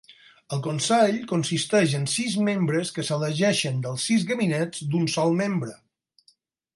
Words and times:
El 0.55 0.61
consell 0.67 1.11
consisteix 1.31 1.91
en 1.99 2.07
sis 2.13 2.37
membres 2.47 2.93
que 2.95 3.05
s'elegeixen 3.09 3.77
dels 3.83 4.07
sis 4.11 4.25
gabinets 4.31 4.81
d'un 4.95 5.05
sol 5.17 5.37
membre. 5.43 5.77